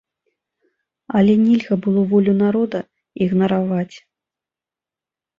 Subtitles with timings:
[1.17, 2.79] Але нельга было волю народа
[3.25, 3.97] ігнараваць!